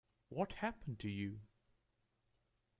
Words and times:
What 0.29 0.51
happened 0.53 0.99
to 1.01 1.07
you? 1.09 1.41